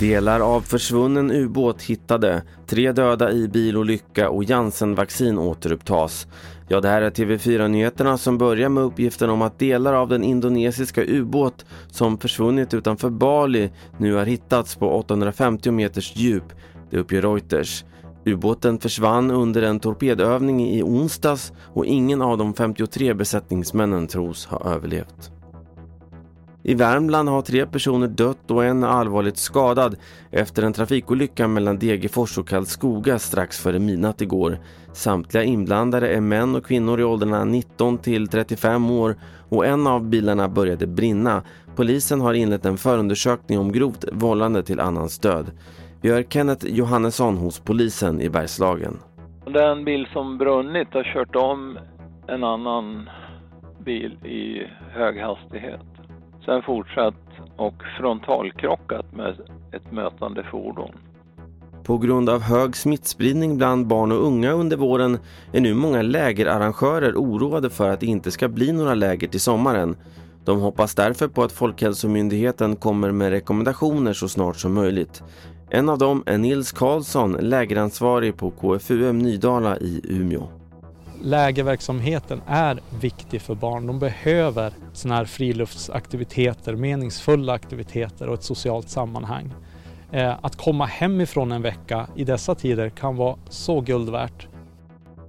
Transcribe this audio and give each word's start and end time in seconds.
Delar 0.00 0.40
av 0.40 0.60
försvunnen 0.60 1.30
ubåt 1.30 1.82
hittade, 1.82 2.42
tre 2.66 2.92
döda 2.92 3.32
i 3.32 3.48
bilolycka 3.48 4.30
och 4.30 4.44
Janssen-vaccin 4.44 5.38
återupptas. 5.38 6.26
Ja, 6.68 6.80
det 6.80 6.88
här 6.88 7.02
är 7.02 7.10
TV4-nyheterna 7.10 8.18
som 8.18 8.38
börjar 8.38 8.68
med 8.68 8.84
uppgiften 8.84 9.30
om 9.30 9.42
att 9.42 9.58
delar 9.58 9.94
av 9.94 10.08
den 10.08 10.24
indonesiska 10.24 11.04
ubåt 11.04 11.64
som 11.90 12.18
försvunnit 12.18 12.74
utanför 12.74 13.10
Bali 13.10 13.70
nu 13.98 14.14
har 14.14 14.24
hittats 14.24 14.76
på 14.76 14.90
850 14.90 15.70
meters 15.70 16.16
djup. 16.16 16.52
Det 16.90 16.98
uppger 16.98 17.22
Reuters. 17.22 17.84
Ubåten 18.24 18.78
försvann 18.78 19.30
under 19.30 19.62
en 19.62 19.80
torpedövning 19.80 20.70
i 20.70 20.82
onsdags 20.82 21.52
och 21.74 21.86
ingen 21.86 22.22
av 22.22 22.38
de 22.38 22.54
53 22.54 23.14
besättningsmännen 23.14 24.06
tros 24.06 24.46
ha 24.46 24.74
överlevt. 24.74 25.35
I 26.68 26.74
Värmland 26.74 27.28
har 27.28 27.42
tre 27.42 27.66
personer 27.66 28.08
dött 28.08 28.50
och 28.50 28.64
en 28.64 28.84
allvarligt 28.84 29.36
skadad 29.36 29.96
efter 30.30 30.62
en 30.62 30.72
trafikolycka 30.72 31.48
mellan 31.48 31.78
Degerfors 31.78 32.38
och 32.38 32.48
Karlskoga 32.48 33.18
strax 33.18 33.62
före 33.62 33.78
midnatt 33.78 34.20
igår. 34.20 34.58
Samtliga 34.92 35.44
inblandade 35.44 36.08
är 36.08 36.20
män 36.20 36.56
och 36.56 36.66
kvinnor 36.66 37.00
i 37.00 37.04
åldrarna 37.04 37.44
19 37.44 37.98
till 37.98 38.28
35 38.28 38.90
år 38.90 39.16
och 39.48 39.66
en 39.66 39.86
av 39.86 40.04
bilarna 40.04 40.48
började 40.48 40.86
brinna. 40.86 41.42
Polisen 41.76 42.20
har 42.20 42.34
inlett 42.34 42.64
en 42.64 42.76
förundersökning 42.76 43.58
om 43.58 43.72
grovt 43.72 44.04
vållande 44.12 44.62
till 44.62 44.80
annans 44.80 45.18
död. 45.18 45.50
Vi 46.00 46.10
hör 46.10 46.22
Kenneth 46.22 46.66
Johannesson 46.66 47.36
hos 47.36 47.60
polisen 47.60 48.20
i 48.20 48.30
Bergslagen. 48.30 48.98
Den 49.44 49.84
bil 49.84 50.08
som 50.12 50.38
brunnit 50.38 50.88
har 50.92 51.04
kört 51.14 51.36
om 51.36 51.78
en 52.28 52.44
annan 52.44 53.10
bil 53.84 54.18
i 54.24 54.70
hög 54.90 55.20
hastighet. 55.20 55.80
Sen 56.46 56.62
fortsatt 56.62 57.14
och 57.56 57.74
frontalkrockat 57.98 59.12
med 59.12 59.34
ett 59.72 59.92
mötande 59.92 60.44
fordon. 60.50 60.90
På 61.82 61.98
grund 61.98 62.30
av 62.30 62.40
hög 62.40 62.76
smittspridning 62.76 63.56
bland 63.56 63.86
barn 63.86 64.12
och 64.12 64.26
unga 64.26 64.52
under 64.52 64.76
våren 64.76 65.18
är 65.52 65.60
nu 65.60 65.74
många 65.74 66.02
lägerarrangörer 66.02 67.14
oroade 67.16 67.70
för 67.70 67.90
att 67.90 68.00
det 68.00 68.06
inte 68.06 68.30
ska 68.30 68.48
bli 68.48 68.72
några 68.72 68.94
läger 68.94 69.28
till 69.28 69.40
sommaren. 69.40 69.96
De 70.44 70.60
hoppas 70.60 70.94
därför 70.94 71.28
på 71.28 71.42
att 71.42 71.52
Folkhälsomyndigheten 71.52 72.76
kommer 72.76 73.12
med 73.12 73.30
rekommendationer 73.30 74.12
så 74.12 74.28
snart 74.28 74.56
som 74.56 74.74
möjligt. 74.74 75.22
En 75.70 75.88
av 75.88 75.98
dem 75.98 76.22
är 76.26 76.38
Nils 76.38 76.72
Karlsson, 76.72 77.32
lägeransvarig 77.32 78.36
på 78.36 78.50
KFUM 78.50 79.18
Nydala 79.18 79.76
i 79.76 80.00
Umeå. 80.04 80.48
Lägerverksamheten 81.22 82.40
är 82.46 82.80
viktig 83.00 83.42
för 83.42 83.54
barn. 83.54 83.86
De 83.86 83.98
behöver 83.98 84.72
sådana 84.92 85.16
här 85.16 85.24
friluftsaktiviteter, 85.24 86.74
meningsfulla 86.74 87.52
aktiviteter 87.52 88.28
och 88.28 88.34
ett 88.34 88.42
socialt 88.42 88.88
sammanhang. 88.88 89.54
Eh, 90.12 90.34
att 90.42 90.56
komma 90.56 90.86
hemifrån 90.86 91.52
en 91.52 91.62
vecka 91.62 92.06
i 92.16 92.24
dessa 92.24 92.54
tider 92.54 92.90
kan 92.90 93.16
vara 93.16 93.36
så 93.48 93.80
guld 93.80 94.10
värt. 94.10 94.48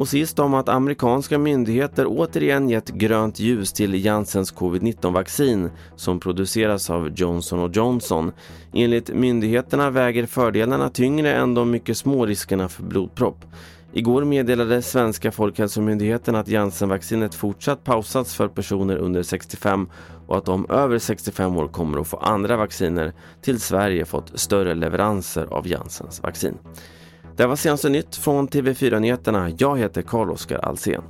Och 0.00 0.08
sist 0.08 0.38
om 0.38 0.54
att 0.54 0.68
amerikanska 0.68 1.38
myndigheter 1.38 2.04
återigen 2.08 2.68
gett 2.68 2.88
grönt 2.88 3.40
ljus 3.40 3.72
till 3.72 4.04
Janssens 4.04 4.50
covid-19-vaccin 4.50 5.70
som 5.96 6.20
produceras 6.20 6.90
av 6.90 7.10
Johnson 7.16 7.72
Johnson. 7.72 8.32
Enligt 8.72 9.14
myndigheterna 9.14 9.90
väger 9.90 10.26
fördelarna 10.26 10.90
tyngre 10.90 11.32
än 11.32 11.54
de 11.54 11.70
mycket 11.70 11.96
små 11.96 12.26
riskerna 12.26 12.68
för 12.68 12.82
blodpropp. 12.82 13.44
Igår 13.92 14.24
meddelade 14.24 14.82
svenska 14.82 15.32
Folkhälsomyndigheten 15.32 16.34
att 16.34 16.48
Janssen-vaccinet 16.48 17.34
fortsatt 17.34 17.84
pausats 17.84 18.34
för 18.34 18.48
personer 18.48 18.96
under 18.96 19.22
65 19.22 19.88
och 20.26 20.36
att 20.38 20.44
de 20.44 20.66
över 20.70 20.98
65 20.98 21.56
år 21.56 21.68
kommer 21.68 22.00
att 22.00 22.08
få 22.08 22.16
andra 22.16 22.56
vacciner 22.56 23.12
till 23.42 23.60
Sverige 23.60 24.04
fått 24.04 24.40
större 24.40 24.74
leveranser 24.74 25.46
av 25.46 25.68
Janssens 25.68 26.22
vaccin. 26.22 26.58
Det 27.36 27.46
var 27.46 27.56
senaste 27.56 27.88
nytt 27.88 28.16
från 28.16 28.48
TV4 28.48 29.00
Nyheterna. 29.00 29.50
Jag 29.58 29.78
heter 29.78 30.02
Carl-Oskar 30.02 30.58
Alsen. 30.58 31.02